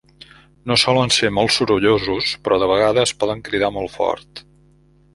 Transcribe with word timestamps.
No 0.71 0.77
solen 0.83 1.13
ser 1.17 1.29
molt 1.39 1.53
sorollosos, 1.57 2.33
però 2.49 2.59
de 2.65 2.73
vegades 2.75 3.17
poden 3.23 3.47
cridar 3.51 3.73
molt 3.81 3.99
fort. 4.01 4.47